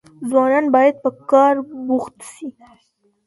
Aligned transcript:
ځوانان 0.29 0.65
بايد 0.75 0.95
په 1.03 1.09
کار 1.31 1.55
بوخت 1.87 2.15
سي. 2.33 2.47